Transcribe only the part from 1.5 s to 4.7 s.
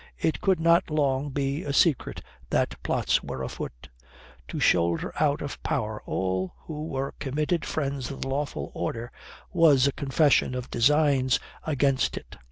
a secret that plots were afoot. To